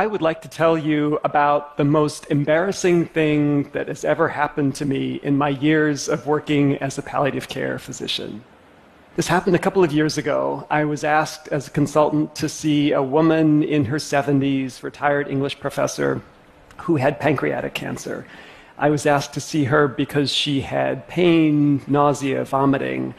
[0.00, 4.74] I would like to tell you about the most embarrassing thing that has ever happened
[4.76, 8.42] to me in my years of working as a palliative care physician.
[9.16, 10.66] This happened a couple of years ago.
[10.70, 15.60] I was asked as a consultant to see a woman in her 70s, retired English
[15.60, 16.22] professor,
[16.84, 18.26] who had pancreatic cancer.
[18.78, 23.14] I was asked to see her because she had pain, nausea, vomiting.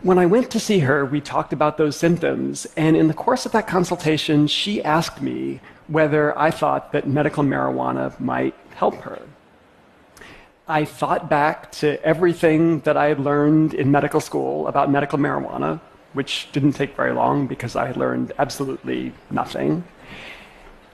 [0.00, 3.44] When I went to see her, we talked about those symptoms, and in the course
[3.44, 9.20] of that consultation, she asked me whether I thought that medical marijuana might help her.
[10.66, 15.80] I thought back to everything that I had learned in medical school about medical marijuana,
[16.14, 19.84] which didn't take very long because I had learned absolutely nothing.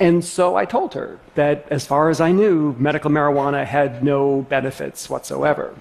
[0.01, 4.43] And so I told her that, as far as I knew, medical marijuana had no
[4.43, 5.77] benefits whatsoever.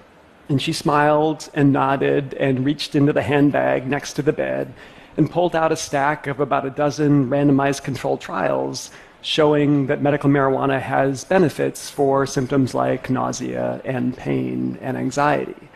[0.48, 4.72] And she smiled and nodded and reached into the handbag next to the bed
[5.16, 8.90] and pulled out a stack of about a dozen randomized controlled trials
[9.22, 15.68] showing that medical marijuana has benefits for symptoms like nausea and pain and anxiety.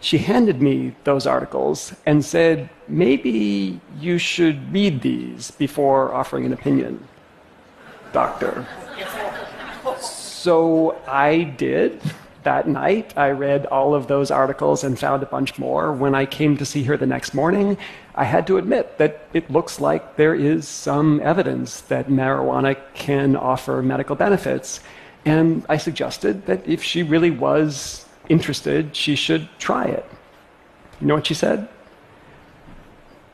[0.00, 6.52] She handed me those articles and said, maybe you should read these before offering an
[6.52, 7.06] opinion,
[8.12, 8.66] doctor.
[10.00, 12.00] So I did
[12.44, 15.92] that night, I read all of those articles and found a bunch more.
[15.92, 17.76] When I came to see her the next morning,
[18.14, 23.36] I had to admit that it looks like there is some evidence that marijuana can
[23.36, 24.80] offer medical benefits.
[25.24, 30.04] And I suggested that if she really was interested, she should try it.
[31.00, 31.68] You know what she said?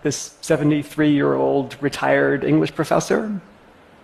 [0.03, 3.41] This 73 year old retired English professor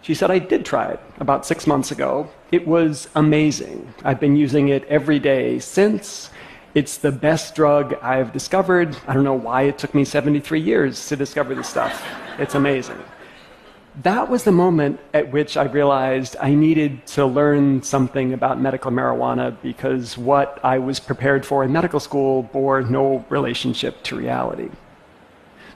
[0.04, 2.28] she said, I did try it about six months ago.
[2.52, 3.94] It was amazing.
[4.04, 6.28] I've been using it every day since.
[6.74, 8.94] It's the best drug I've discovered.
[9.08, 12.06] I don't know why it took me 73 years to discover this stuff.
[12.38, 12.98] It's amazing.
[14.02, 18.90] That was the moment at which I realized I needed to learn something about medical
[18.90, 24.68] marijuana because what I was prepared for in medical school bore no relationship to reality.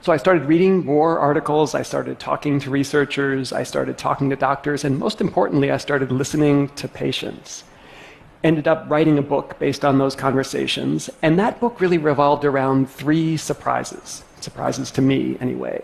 [0.01, 4.37] So I started reading more articles, I started talking to researchers, I started talking to
[4.37, 7.65] doctors, and most importantly, I started listening to patients.
[8.41, 12.89] Ended up writing a book based on those conversations, and that book really revolved around
[12.89, 14.23] three surprises.
[14.39, 15.83] Surprises to me, anyway.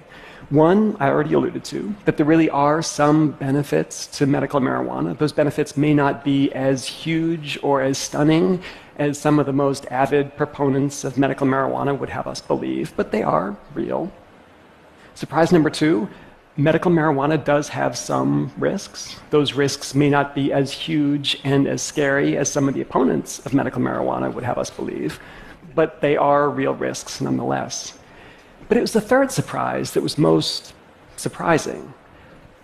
[0.49, 5.17] One, I already alluded to, that there really are some benefits to medical marijuana.
[5.17, 8.63] Those benefits may not be as huge or as stunning
[8.97, 13.11] as some of the most avid proponents of medical marijuana would have us believe, but
[13.11, 14.11] they are real.
[15.13, 16.07] Surprise number two
[16.57, 19.17] medical marijuana does have some risks.
[19.29, 23.45] Those risks may not be as huge and as scary as some of the opponents
[23.45, 25.19] of medical marijuana would have us believe,
[25.73, 27.97] but they are real risks nonetheless.
[28.69, 30.73] But it was the third surprise that was most
[31.17, 31.93] surprising.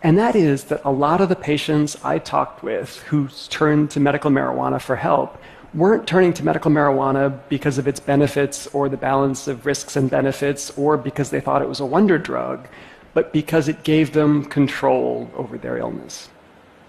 [0.03, 3.99] And that is that a lot of the patients I talked with who turned to
[3.99, 5.37] medical marijuana for help
[5.73, 10.09] weren't turning to medical marijuana because of its benefits or the balance of risks and
[10.09, 12.67] benefits or because they thought it was a wonder drug,
[13.13, 16.29] but because it gave them control over their illness.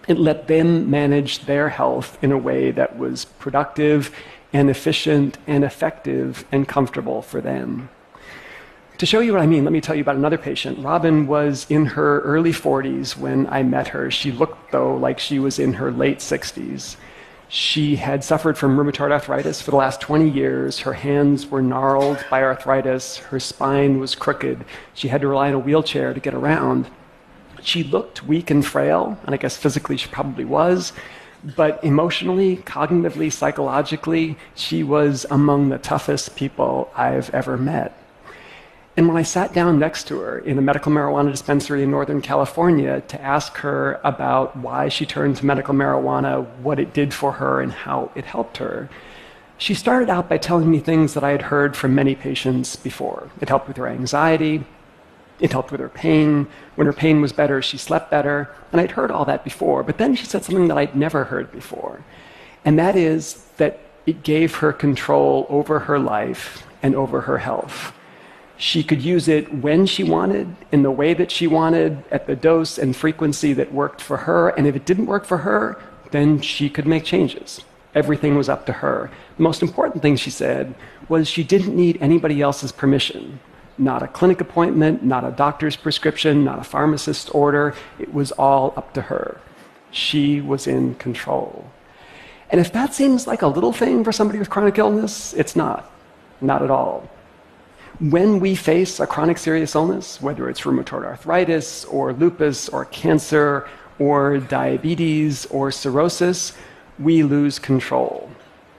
[0.08, 4.12] It let them manage their health in a way that was productive
[4.52, 7.88] and efficient and effective and comfortable for them.
[8.98, 10.78] To show you what I mean, let me tell you about another patient.
[10.78, 14.10] Robin was in her early 40s when I met her.
[14.10, 16.96] She looked, though, like she was in her late 60s.
[17.54, 20.78] She had suffered from rheumatoid arthritis for the last 20 years.
[20.78, 23.18] Her hands were gnarled by arthritis.
[23.18, 24.64] Her spine was crooked.
[24.94, 26.88] She had to rely on a wheelchair to get around.
[27.60, 30.94] She looked weak and frail, and I guess physically she probably was.
[31.44, 38.01] But emotionally, cognitively, psychologically, she was among the toughest people I've ever met.
[38.96, 42.20] And when I sat down next to her in a medical marijuana dispensary in Northern
[42.20, 47.32] California to ask her about why she turned to medical marijuana, what it did for
[47.32, 48.90] her, and how it helped her,
[49.56, 53.30] she started out by telling me things that I had heard from many patients before.
[53.40, 54.64] It helped with her anxiety,
[55.42, 56.46] it helped with her pain.
[56.76, 58.48] When her pain was better, she slept better.
[58.70, 59.82] And I'd heard all that before.
[59.82, 62.04] But then she said something that I'd never heard before.
[62.64, 67.92] And that is that it gave her control over her life and over her health.
[68.62, 72.36] She could use it when she wanted, in the way that she wanted, at the
[72.36, 74.50] dose and frequency that worked for her.
[74.50, 75.82] And if it didn't work for her,
[76.12, 77.62] then she could make changes.
[77.92, 79.10] Everything was up to her.
[79.36, 80.76] The most important thing she said
[81.08, 83.40] was she didn't need anybody else's permission.
[83.78, 87.74] Not a clinic appointment, not a doctor's prescription, not a pharmacist's order.
[87.98, 89.40] It was all up to her.
[89.90, 91.68] She was in control.
[92.48, 95.90] And if that seems like a little thing for somebody with chronic illness, it's not.
[96.40, 97.10] Not at all
[98.00, 103.68] when we face a chronic serious illness, whether it's rheumatoid arthritis or lupus or cancer
[103.98, 106.54] or diabetes or cirrhosis,
[106.98, 108.30] we lose control.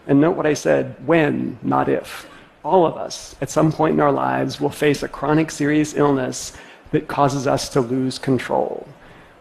[0.07, 2.27] And note what I said when, not if.
[2.63, 6.53] All of us, at some point in our lives, will face a chronic serious illness
[6.91, 8.87] that causes us to lose control.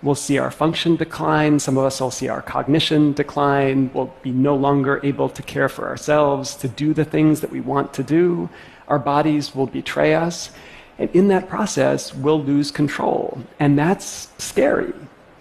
[0.03, 1.61] We'll see our function decline.
[1.61, 3.89] Some of us will see our cognition decline.
[3.95, 7.61] We'll be no longer able to care for ourselves, to do the things that we
[7.61, 8.51] want to do.
[8.89, 10.51] Our bodies will betray us.
[10.99, 13.39] And in that process, we'll lose control.
[13.61, 14.93] And that's scary.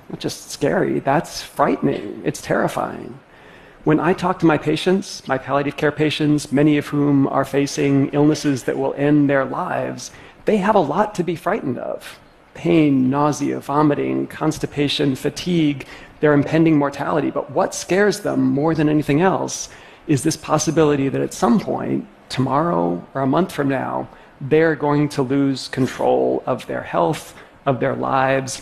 [0.10, 2.22] Not just scary, that's frightening.
[2.24, 3.20] It's terrifying.
[3.84, 8.10] When I talk to my patients, my palliative care patients, many of whom are facing
[8.10, 10.12] illnesses that will end their lives,
[10.46, 12.20] they have a lot to be frightened of
[12.54, 15.86] pain, nausea, vomiting, constipation, fatigue,
[16.20, 17.32] their impending mortality.
[17.32, 19.70] But what scares them more than anything else
[20.08, 24.08] is this possibility that at some point, tomorrow or a month from now,
[24.40, 28.62] they're going to lose control of their health, of their lives,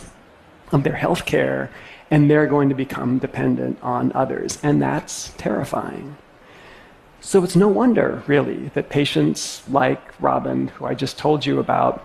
[0.72, 1.70] of their health care,
[2.10, 4.58] and they're going to become dependent on others.
[4.62, 6.16] And that's terrifying.
[7.20, 12.02] So it's no wonder, really, that patients like Robin, who I just told you about,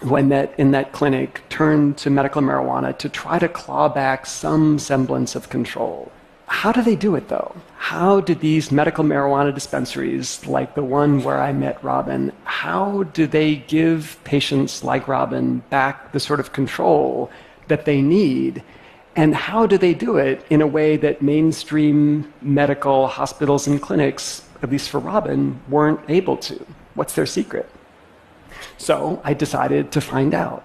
[0.00, 4.26] who I met in that clinic, turned to medical marijuana to try to claw back
[4.26, 6.10] some semblance of control.
[6.46, 7.54] How do they do it, though?
[7.76, 13.26] How do these medical marijuana dispensaries, like the one where I met Robin, how do
[13.26, 17.30] they give patients like Robin back the sort of control
[17.68, 18.62] that they need?
[19.16, 24.44] And how do they do it in a way that mainstream medical hospitals and clinics,
[24.62, 26.66] at least for Robin, weren't able to?
[26.94, 27.70] What's their secret?
[28.80, 30.64] So I decided to find out.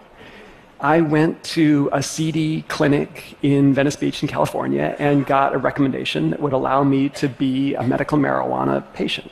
[0.79, 6.29] I went to a seedy clinic in Venice Beach in California and got a recommendation
[6.29, 9.29] that would allow me to be a medical marijuana patient.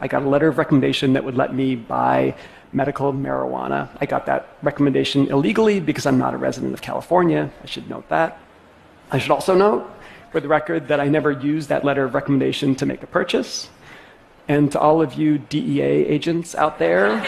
[0.00, 2.34] I got a letter of recommendation that would let me buy
[2.72, 3.88] medical marijuana.
[4.00, 7.48] I got that recommendation illegally because I'm not a resident of California.
[7.62, 8.40] I should note that.
[9.12, 9.88] I should also note,
[10.32, 13.70] for the record, that I never used that letter of recommendation to make a purchase.
[14.48, 17.22] And to all of you DEA agents out there,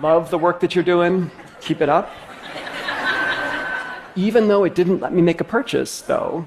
[0.00, 1.30] love the work that you're doing.
[1.60, 2.10] Keep it up.
[4.16, 6.46] Even though it didn't let me make a purchase, though,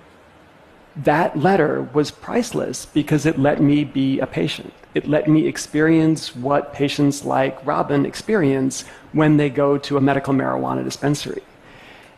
[0.96, 4.74] that letter was priceless because it let me be a patient.
[4.96, 10.34] It let me experience what patients like Robin experience when they go to a medical
[10.34, 11.44] marijuana dispensary.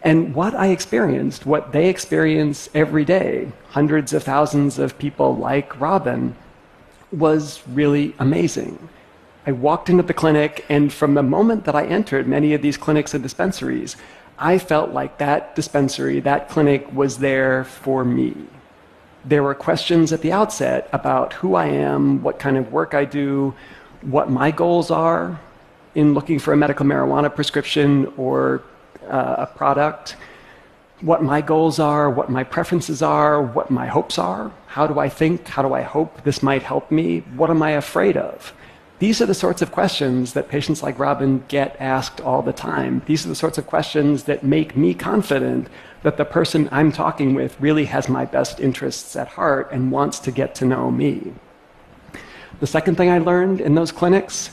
[0.04, 5.80] And what I experienced, what they experience every day, hundreds of thousands of people like
[5.80, 6.36] Robin,
[7.12, 8.90] was really amazing.
[9.46, 12.78] I walked into the clinic, and from the moment that I entered many of these
[12.78, 13.96] clinics and dispensaries,
[14.38, 18.36] I felt like that dispensary, that clinic was there for me.
[19.26, 23.06] There were questions at the outset about who I am, what kind of work I
[23.06, 23.54] do,
[24.02, 25.40] what my goals are
[25.96, 28.64] in looking for a medical marijuana prescription or
[29.08, 30.16] uh, a product,
[31.02, 34.52] what my goals are, what my preferences are, what my hopes are.
[34.68, 35.48] How do I think?
[35.48, 37.22] How do I hope this might help me?
[37.36, 38.54] What am I afraid of?
[39.02, 43.02] These are the sorts of questions that patients like Robin get asked all the time.
[43.08, 45.70] These are the sorts of questions that make me confident
[46.04, 50.20] that the person I'm talking with really has my best interests at heart and wants
[50.20, 51.34] to get to know me.
[52.60, 54.52] The second thing I learned in those clinics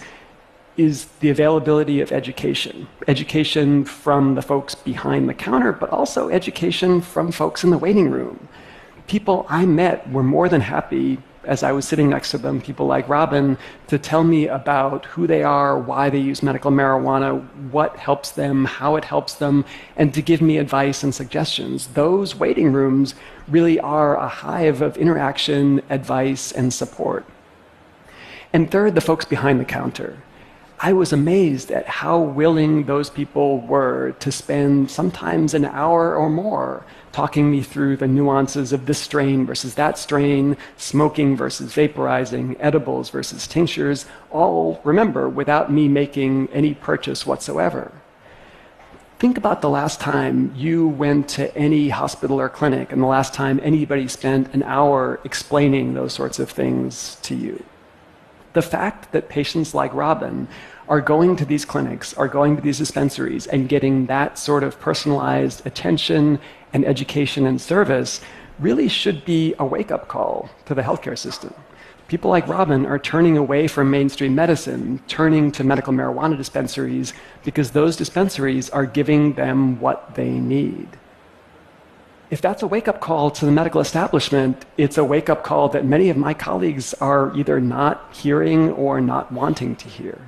[0.79, 2.89] is the availability of education.
[3.07, 8.11] Education from the folks behind the counter, but also education from folks in the waiting
[8.11, 8.49] room.
[9.09, 12.87] People I met were more than happy as I was sitting next to them, people
[12.87, 17.97] like Robin, to tell me about who they are, why they use medical marijuana, what
[17.97, 19.65] helps them, how it helps them,
[19.97, 21.89] and to give me advice and suggestions.
[21.89, 23.15] Those waiting rooms
[23.49, 27.25] really are a hive of interaction, advice, and support.
[28.53, 30.19] And third, the folks behind the counter.
[30.81, 36.31] I was amazed at how willing those people were to spend sometimes an hour or
[36.31, 42.57] more talking me through the nuances of this strain versus that strain, smoking versus vaporizing,
[42.61, 47.91] edibles versus tinctures, all, remember, without me making any purchase whatsoever.
[49.19, 53.35] Think about the last time you went to any hospital or clinic and the last
[53.35, 57.65] time anybody spent an hour explaining those sorts of things to you.
[58.53, 60.49] The fact that patients like Robin
[60.89, 64.81] are going to these clinics, are going to these dispensaries, and getting that sort of
[64.81, 66.41] personalized attention
[66.73, 68.21] and education and service
[68.59, 71.53] really should be a wake up call to the healthcare system.
[72.09, 77.13] People like Robin are turning away from mainstream medicine, turning to medical marijuana dispensaries
[77.45, 80.89] because those dispensaries are giving them what they need.
[82.31, 85.71] If that's a wake up call to the medical establishment, it's a wake up call
[85.71, 90.19] that many of my colleagues are either not hearing or not wanting to hear.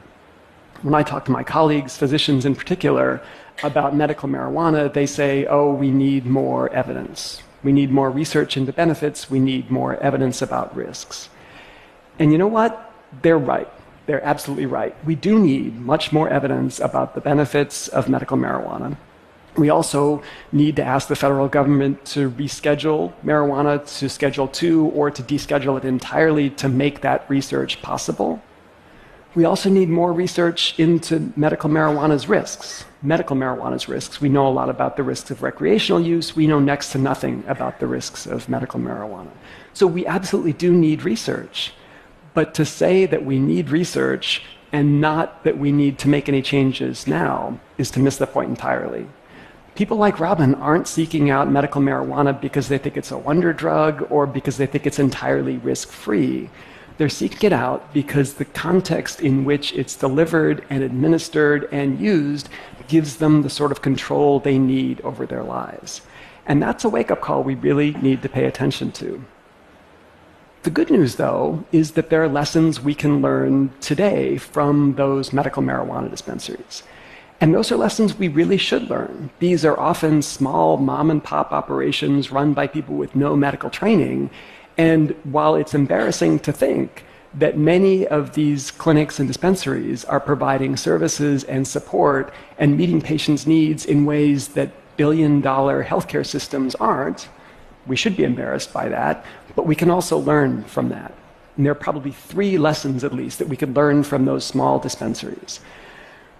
[0.80, 3.20] When I talk to my colleagues, physicians in particular,
[3.62, 7.42] about medical marijuana, they say, oh, we need more evidence.
[7.62, 9.28] We need more research into benefits.
[9.28, 11.28] We need more evidence about risks.
[12.18, 12.94] And you know what?
[13.20, 13.68] They're right.
[14.06, 14.96] They're absolutely right.
[15.04, 18.96] We do need much more evidence about the benefits of medical marijuana.
[19.56, 25.10] We also need to ask the federal government to reschedule marijuana to Schedule 2 or
[25.10, 28.40] to deschedule it entirely to make that research possible.
[29.34, 32.84] We also need more research into medical marijuana's risks.
[33.00, 34.20] Medical marijuana's risks.
[34.20, 36.34] We know a lot about the risks of recreational use.
[36.34, 39.30] We know next to nothing about the risks of medical marijuana.
[39.72, 41.72] So we absolutely do need research.
[42.34, 44.42] But to say that we need research
[44.72, 48.50] and not that we need to make any changes now is to miss the point
[48.50, 49.06] entirely.
[49.74, 54.06] People like Robin aren't seeking out medical marijuana because they think it's a wonder drug
[54.10, 56.50] or because they think it's entirely risk free.
[56.98, 62.50] They're seeking it out because the context in which it's delivered and administered and used
[62.88, 66.02] gives them the sort of control they need over their lives.
[66.44, 69.24] And that's a wake up call we really need to pay attention to.
[70.62, 75.32] The good news, though, is that there are lessons we can learn today from those
[75.32, 76.82] medical marijuana dispensaries.
[77.40, 79.30] And those are lessons we really should learn.
[79.38, 84.28] These are often small mom and pop operations run by people with no medical training.
[84.76, 90.76] And while it's embarrassing to think that many of these clinics and dispensaries are providing
[90.76, 97.28] services and support and meeting patients' needs in ways that billion dollar healthcare systems aren't,
[97.86, 99.24] we should be embarrassed by that,
[99.56, 101.14] but we can also learn from that.
[101.56, 104.78] And there are probably three lessons, at least, that we could learn from those small
[104.78, 105.60] dispensaries.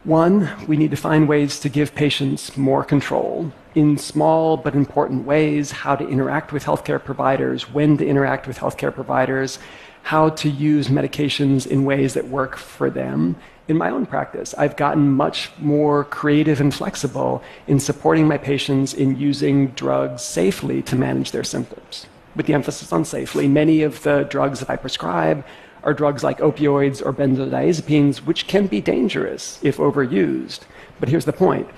[0.05, 5.27] One, we need to find ways to give patients more control in small but important
[5.27, 9.59] ways how to interact with healthcare providers, when to interact with healthcare providers,
[10.03, 13.37] how to use medications in ways that work for them.
[13.69, 18.95] In my own practice, I've gotten much more creative and flexible in supporting my patients
[18.95, 22.07] in using drugs safely to manage their symptoms.
[22.35, 25.45] With the emphasis on safely, many of the drugs that I prescribe
[25.83, 30.61] are drugs like opioids or benzodiazepines, which can be dangerous if overused.
[30.99, 31.69] But here's the point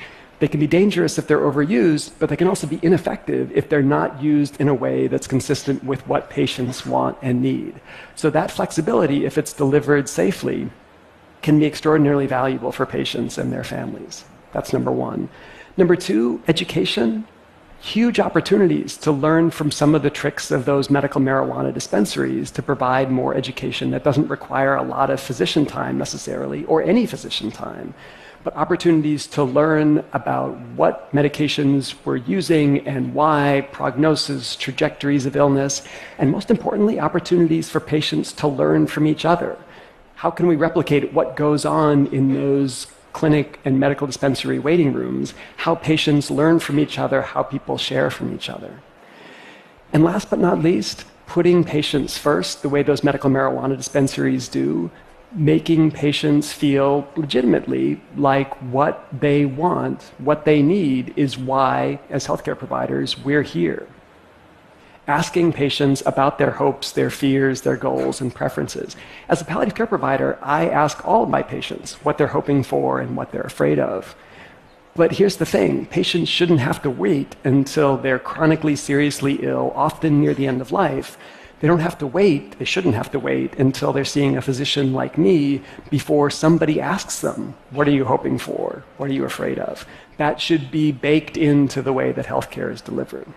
[0.43, 3.81] they can be dangerous if they're overused, but they can also be ineffective if they're
[3.81, 7.81] not used in a way that's consistent with what patients want and need.
[8.17, 10.69] So, that flexibility, if it's delivered safely,
[11.43, 14.25] can be extraordinarily valuable for patients and their families.
[14.53, 15.29] That's number one.
[15.77, 17.25] Number two, education
[17.83, 22.63] huge opportunities to learn from some of the tricks of those medical marijuana dispensaries to
[22.63, 27.51] provide more education that doesn't require a lot of physician time necessarily, or any physician
[27.51, 27.93] time,
[28.45, 35.83] but opportunities to learn about what medications we're using and why, prognosis, trajectories of illness,
[36.19, 39.57] and most importantly, opportunities for patients to learn from each other.
[40.15, 45.35] How can we replicate what goes on in those clinic and medical dispensary waiting rooms,
[45.59, 48.81] how patients learn from each other, how people share from each other.
[49.93, 54.91] And last but not least, putting patients first, the way those medical marijuana dispensaries do,
[55.33, 62.59] making patients feel legitimately like what they want, what they need, is why, as healthcare
[62.59, 63.87] providers, we're here
[65.09, 68.97] asking patients about their hopes, their fears, their goals, and preferences.
[69.29, 73.01] As a palliative care provider, I ask all of my patients what they're hoping for
[73.01, 74.15] and what they're afraid of.
[74.95, 80.21] But here's the thing patients shouldn't have to wait until they're chronically, seriously ill, often
[80.21, 81.19] near the end of life.
[81.61, 84.93] They don't have to wait, they shouldn't have to wait until they're seeing a physician
[84.93, 88.83] like me before somebody asks them, What are you hoping for?
[88.97, 89.87] What are you afraid of?
[90.17, 93.29] That should be baked into the way that healthcare is delivered.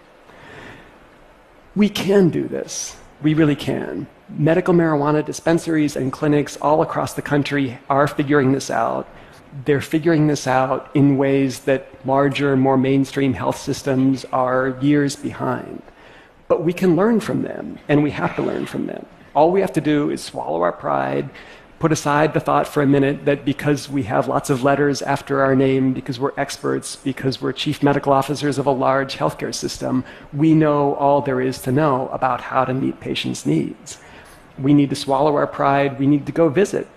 [1.75, 2.95] We can do this.
[3.21, 4.07] We really can.
[4.29, 9.09] Medical marijuana dispensaries and clinics all across the country are figuring this out.
[9.65, 15.81] They're figuring this out in ways that larger, more mainstream health systems are years behind.
[16.47, 19.05] But we can learn from them, and we have to learn from them.
[19.33, 21.29] All we have to do is swallow our pride,
[21.85, 25.41] put aside the thought for a minute that because we have lots of letters after
[25.41, 30.03] our name, because we're experts, because we're chief medical officers of a large healthcare system,
[30.33, 33.99] we know all there is to know about how to meet patients' needs.
[34.57, 35.99] We need to swallow our pride.
[35.99, 36.87] We need to go visit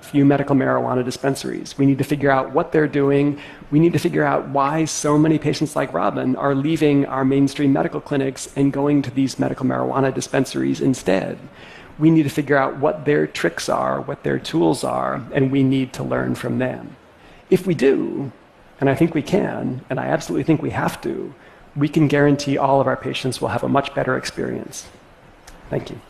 [0.00, 1.76] a few medical marijuana dispensaries.
[1.76, 3.40] We need to figure out what they're doing.
[3.72, 7.72] We need to figure out why so many patients like Robin are leaving our mainstream
[7.72, 11.36] medical clinics and going to these medical marijuana dispensaries instead
[11.98, 15.62] we need to figure out what their tricks are, what their tools are, and we
[15.62, 16.96] need to learn from them.
[17.48, 18.32] If we do,
[18.80, 21.34] and I think we can, and I absolutely think we have to,
[21.74, 24.86] we can guarantee all of our patients will have a much better experience.
[25.70, 26.00] Thank you.